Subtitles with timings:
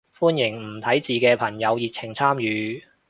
[0.17, 2.83] 歡迎唔睇字嘅朋友熱情參與